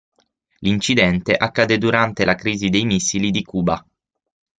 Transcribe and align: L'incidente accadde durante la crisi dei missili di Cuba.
L'incidente 0.61 1.35
accadde 1.35 1.77
durante 1.77 2.25
la 2.25 2.33
crisi 2.33 2.69
dei 2.69 2.85
missili 2.85 3.29
di 3.29 3.43
Cuba. 3.43 3.85